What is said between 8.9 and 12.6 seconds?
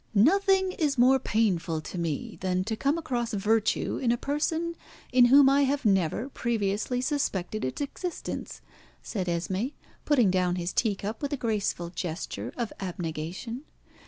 said Esmé, putting down his tea cup with a graceful gesture